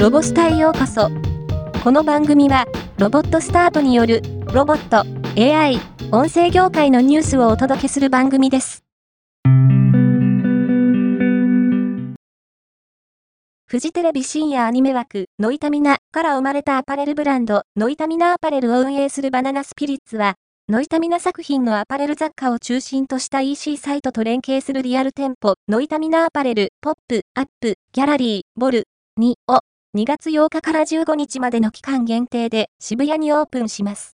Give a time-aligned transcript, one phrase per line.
[0.00, 1.10] ロボスタへようこそ。
[1.84, 2.64] この番組は、
[2.96, 4.22] ロボットスタートによる、
[4.54, 5.04] ロボット、
[5.38, 5.78] AI、
[6.10, 8.82] 音声業界のニュースをお届けする番組です。
[13.66, 20.36] フジテレビ深夜アニメ枠、ノイタミナから生まれたアパレルブランド、ノイタミナアパレルを運営するバナナスピリッツは、
[20.70, 28.84] ノイタミナ作品のアパレル雑貨を中心とした EC サイトと連携するリアル店舗、ノイタミナアパレル、ポップ、アップ、ギャラリー、ボル、
[29.20, 29.60] 2を
[29.92, 34.14] 2月8日から15日までの期間限定で渋谷にオープンします。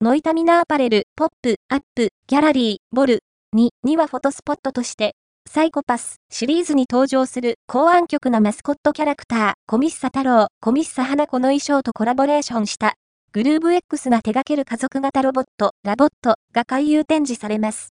[0.00, 3.20] ノイタミナアパレル、 Pop Up Gallery Vol.
[3.54, 5.14] 2にはフォトスポットとして、
[5.48, 12.94] サイコパスシリーズに登場する公安局のマスコットキャラクター、コミッサ太郎、コミッサ花子の衣装とコラボレーションした、
[13.30, 17.90] GROOVE X が手掛ける家族型ロボット、 LOVOT が回遊展示されます。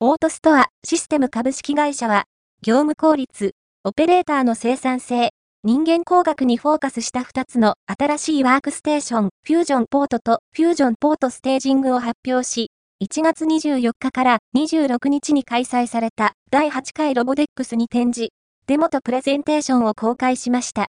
[0.00, 2.24] オートストアシステム株式会社は、
[2.68, 3.52] 業務効率、
[3.84, 5.30] オペレーターの生産性、
[5.62, 18.32] 人間工学にフォーカスした2つの新しいワークステーション、フュージョンポートとフュージョンポートステージングを発表し、1月24日から26日に開催された第8回ロボデックスに展示、
[18.66, 20.88] デモとプレゼンテーションを公開しました。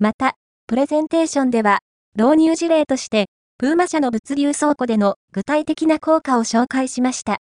[0.00, 0.34] また、
[0.66, 1.78] プレゼンテーションでは、
[2.16, 7.38] 導入事例として、プーマ社の物流倉庫での具体的な効果を紹介しました。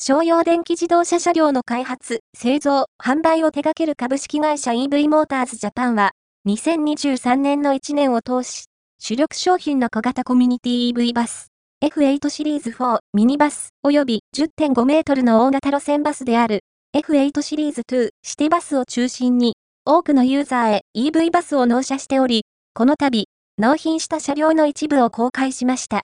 [0.00, 6.12] 商用電気自動車車両の開発、製造、販売を手掛ける株式会社 EV モーターズジャパンは、
[6.46, 8.66] 2023年の1年を通し、
[9.00, 11.48] 主力商品の小型コミュニティ EV バス、
[11.82, 16.60] F8 シリーズ4ミニバス及び10.5メートルの大型路線バスである
[16.96, 23.24] F8 シリーズ2シティバスを中心に、多くのユーザーへ EV バスを納車しており、この度、
[23.58, 26.02] 納品した車両の一部を公開しました。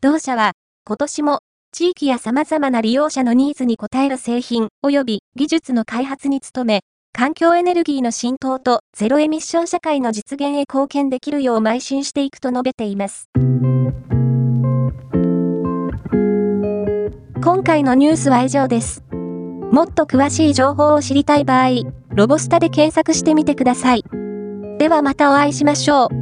[0.00, 0.52] 同社は、
[0.86, 1.40] 今年も
[1.72, 6.80] 地域や様々な利用者のニーズに応える製品及び技術の開発に努め、
[7.12, 13.28] 環境エネルギーの浸透とゼロエミッション社会の実現へ貢献できるよう邁進していくと述べています。
[17.42, 19.02] 今回のニュースは以上です。
[19.72, 21.68] もっと詳しい情報を知りたい場合、
[22.10, 24.04] ロボスタで検索してみてください。
[24.78, 26.19] ではまたお会いしましょう。